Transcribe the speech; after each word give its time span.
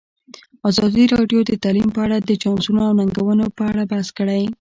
ازادي 0.69 1.03
راډیو 1.15 1.39
د 1.45 1.51
تعلیم 1.63 1.89
په 1.95 1.99
اړه 2.05 2.17
د 2.19 2.31
چانسونو 2.43 2.81
او 2.87 2.91
ننګونو 2.99 3.45
په 3.57 3.63
اړه 3.69 3.83
بحث 3.91 4.07
کړی. 4.17 4.41